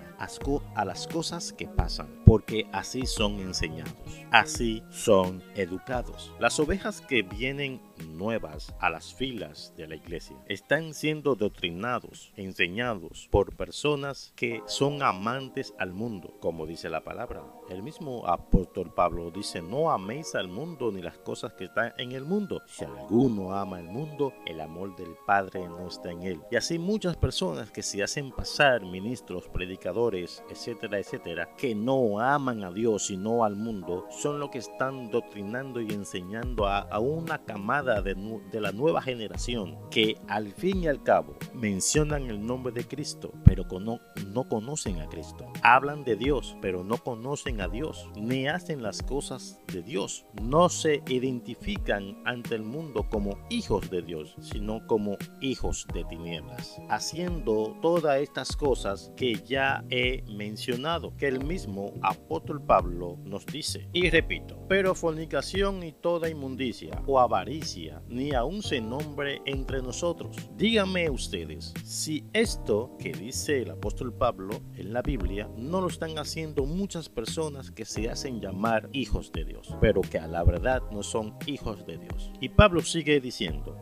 a 0.74 0.84
las 0.86 1.06
cosas 1.06 1.52
que 1.52 1.68
pasan, 1.68 2.08
porque 2.24 2.66
así 2.72 3.04
son 3.04 3.38
enseñados, 3.40 3.92
así 4.30 4.82
son 4.88 5.42
educados. 5.56 6.32
Las 6.40 6.58
ovejas 6.58 7.02
que 7.02 7.20
vienen 7.20 7.82
nuevas 8.06 8.74
a 8.80 8.90
las 8.90 9.14
filas 9.14 9.72
de 9.76 9.88
la 9.88 9.96
iglesia. 9.96 10.36
Están 10.46 10.94
siendo 10.94 11.34
doctrinados, 11.34 12.32
enseñados 12.36 13.28
por 13.30 13.56
personas 13.56 14.32
que 14.36 14.62
son 14.66 15.02
amantes 15.02 15.74
al 15.78 15.92
mundo, 15.92 16.36
como 16.40 16.66
dice 16.66 16.88
la 16.88 17.04
palabra. 17.04 17.42
El 17.68 17.82
mismo 17.82 18.26
apóstol 18.26 18.92
Pablo 18.94 19.30
dice, 19.30 19.62
no 19.62 19.90
améis 19.90 20.34
al 20.34 20.48
mundo 20.48 20.90
ni 20.92 21.02
las 21.02 21.18
cosas 21.18 21.52
que 21.54 21.64
están 21.64 21.92
en 21.98 22.12
el 22.12 22.24
mundo. 22.24 22.62
Si 22.66 22.84
alguno 22.84 23.54
ama 23.54 23.80
el 23.80 23.86
mundo, 23.86 24.32
el 24.46 24.60
amor 24.60 24.96
del 24.96 25.16
Padre 25.26 25.68
no 25.68 25.88
está 25.88 26.10
en 26.10 26.22
él. 26.22 26.40
Y 26.50 26.56
así 26.56 26.78
muchas 26.78 27.16
personas 27.16 27.70
que 27.70 27.82
se 27.82 28.02
hacen 28.02 28.30
pasar 28.30 28.82
ministros, 28.82 29.48
predicadores, 29.48 30.42
etcétera, 30.50 30.98
etcétera, 30.98 31.54
que 31.56 31.74
no 31.74 32.20
aman 32.20 32.64
a 32.64 32.70
Dios 32.70 33.06
sino 33.08 33.44
al 33.44 33.56
mundo, 33.56 34.06
son 34.10 34.38
los 34.38 34.50
que 34.50 34.58
están 34.58 35.10
doctrinando 35.10 35.80
y 35.80 35.92
enseñando 35.92 36.66
a, 36.66 36.98
una 36.98 37.38
camada 37.44 37.87
de, 37.88 38.60
la 38.60 38.72
nueva 38.72 39.00
generación 39.00 39.78
que 39.90 40.16
al 40.28 40.52
fin 40.52 40.84
y 40.84 40.88
al 40.88 41.02
cabo 41.02 41.36
mencionan 41.54 42.24
el 42.24 42.44
nombre 42.44 42.72
de 42.72 42.86
Cristo, 42.86 43.32
pero 43.44 43.64
no, 43.80 44.00
no 44.26 44.48
conocen 44.48 45.00
a 45.00 45.08
Cristo. 45.08 45.50
Hablan 45.62 46.04
de 46.04 46.16
Dios, 46.16 46.56
pero 46.60 46.84
no 46.84 46.98
conocen 46.98 47.60
a 47.60 47.68
Dios, 47.68 48.08
ni 48.16 48.46
hacen 48.46 48.82
las 48.82 49.02
cosas 49.02 49.60
de 49.72 49.82
Dios. 49.82 50.26
No 50.42 50.68
se 50.68 51.02
identifican 51.08 52.20
ante 52.24 52.54
el 52.54 52.62
mundo 52.62 53.06
como 53.10 53.38
hijos 53.50 53.88
de 53.90 54.02
Dios, 54.02 54.34
sino 54.40 54.86
como 54.86 55.16
hijos 55.40 55.86
de 55.94 56.04
tinieblas, 56.04 56.76
haciendo 56.88 57.76
todas 57.80 58.20
estas 58.20 58.56
cosas 58.56 59.12
que 59.16 59.34
ya 59.46 59.84
he 59.90 60.22
mencionado, 60.30 61.16
que 61.16 61.28
el 61.28 61.44
mismo 61.44 61.92
apóstol 62.02 62.62
Pablo 62.62 63.18
nos 63.24 63.46
dice. 63.46 63.88
Y 63.92 64.10
repito, 64.10 64.58
pero 64.68 64.94
fornicación 64.94 65.82
y 65.82 65.92
toda 65.92 66.28
inmundicia 66.28 67.02
o 67.06 67.20
avaricia, 67.20 67.77
ni 68.08 68.32
aún 68.34 68.62
se 68.62 68.80
nombre 68.80 69.40
entre 69.44 69.80
nosotros. 69.82 70.36
Díganme 70.56 71.10
ustedes, 71.10 71.72
si 71.84 72.24
esto 72.32 72.96
que 72.98 73.12
dice 73.12 73.62
el 73.62 73.70
apóstol 73.70 74.12
Pablo 74.12 74.60
en 74.76 74.92
la 74.92 75.02
Biblia 75.02 75.48
no 75.56 75.80
lo 75.80 75.88
están 75.88 76.18
haciendo 76.18 76.64
muchas 76.64 77.08
personas 77.08 77.70
que 77.70 77.84
se 77.84 78.10
hacen 78.10 78.40
llamar 78.40 78.88
hijos 78.92 79.30
de 79.32 79.44
Dios, 79.44 79.76
pero 79.80 80.00
que 80.00 80.18
a 80.18 80.26
la 80.26 80.42
verdad 80.42 80.82
no 80.90 81.02
son 81.02 81.36
hijos 81.46 81.86
de 81.86 81.98
Dios. 81.98 82.32
Y 82.40 82.48
Pablo 82.48 82.82
sigue 82.82 83.20
diciendo, 83.20 83.76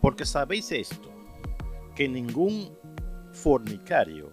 porque 0.00 0.24
sabéis 0.24 0.72
esto, 0.72 1.10
que 1.94 2.08
ningún 2.08 2.76
fornicario 3.32 4.32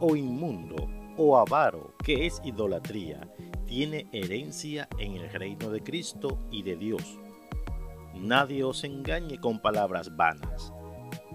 o 0.00 0.16
inmundo 0.16 0.76
o 1.16 1.36
avaro, 1.36 1.94
que 2.04 2.26
es 2.26 2.40
idolatría, 2.44 3.28
tiene 3.66 4.08
herencia 4.12 4.88
en 4.98 5.16
el 5.16 5.30
reino 5.30 5.70
de 5.70 5.82
Cristo 5.82 6.38
y 6.50 6.62
de 6.62 6.76
Dios. 6.76 7.18
Nadie 8.20 8.64
os 8.64 8.82
engañe 8.84 9.38
con 9.38 9.60
palabras 9.60 10.16
vanas, 10.16 10.72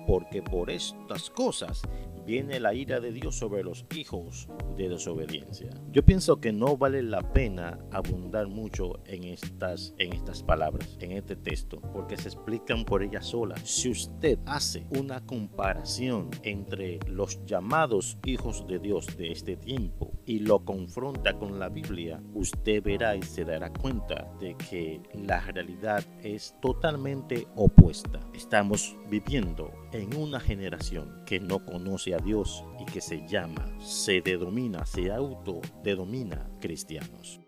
porque 0.06 0.42
por 0.42 0.70
estas 0.70 1.30
cosas 1.30 1.82
viene 2.26 2.60
la 2.60 2.74
ira 2.74 3.00
de 3.00 3.12
Dios 3.12 3.36
sobre 3.38 3.64
los 3.64 3.86
hijos 3.96 4.48
de 4.78 4.90
desobediencia. 4.90 5.70
Yo 5.92 6.04
pienso 6.04 6.40
que 6.40 6.52
no 6.52 6.78
vale 6.78 7.04
la 7.04 7.34
pena 7.34 7.80
abundar 7.92 8.48
mucho 8.48 9.00
en 9.06 9.24
estas, 9.24 9.94
en 9.98 10.14
estas 10.14 10.44
palabras, 10.44 10.98
en 11.00 11.12
este 11.14 11.36
texto, 11.36 11.82
porque 11.94 12.18
se 12.18 12.30
explican 12.30 12.86
por 12.86 13.04
ellas 13.04 13.28
solas. 13.28 13.62
Si 13.64 13.90
usted 13.90 14.40
hace 14.46 14.88
una 14.98 15.26
comparación 15.26 16.30
entre 16.44 17.00
los 17.08 17.44
llamados 17.46 18.18
hijos 18.26 18.66
de 18.68 18.80
Dios 18.80 19.18
de 19.18 19.32
este 19.32 19.58
tiempo 19.58 20.13
y 20.26 20.40
lo 20.40 20.64
confronta 20.64 21.34
con 21.34 21.60
la 21.60 21.70
Biblia, 21.70 22.22
usted 22.34 22.82
verá 22.82 23.16
y 23.16 23.22
se 23.22 23.46
dará 23.46 23.72
cuenta 23.72 24.32
de 24.40 24.56
que 24.56 25.02
la 25.14 25.40
realidad 25.42 26.04
es 26.22 26.56
totalmente 26.62 27.48
opuesta. 27.56 28.20
Estamos 28.34 28.96
viviendo 29.10 29.72
en 29.92 30.16
una 30.16 30.40
generación 30.40 31.24
que 31.26 31.40
no 31.40 31.66
conoce 31.66 32.16
a 32.16 32.18
Dios 32.18 32.64
y 32.80 32.86
que 32.86 33.02
se 33.02 33.28
llama, 33.28 33.66
se 33.80 34.22
denomina, 34.22 34.86
se 34.86 35.12
autodenomina 35.12 36.50
cristianos. 36.60 37.43